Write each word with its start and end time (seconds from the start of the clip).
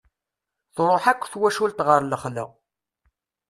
Truḥ 0.75 1.03
akk 1.11 1.21
twacult 1.31 1.79
ɣer 1.87 2.01
lexla. 2.03 2.45